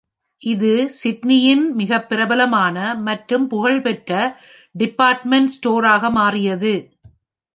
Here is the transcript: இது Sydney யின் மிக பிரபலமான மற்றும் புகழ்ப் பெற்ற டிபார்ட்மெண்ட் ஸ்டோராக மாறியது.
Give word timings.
இது 0.41 0.69
Sydney 0.93 1.37
யின் 1.39 1.65
மிக 1.73 1.99
பிரபலமான 2.03 2.77
மற்றும் 3.01 3.45
புகழ்ப் 3.47 3.83
பெற்ற 3.83 4.11
டிபார்ட்மெண்ட் 4.75 5.53
ஸ்டோராக 5.55 6.09
மாறியது. 6.11 6.73